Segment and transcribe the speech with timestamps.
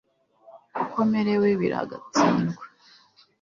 [0.83, 2.63] uko merewe biragatsindwa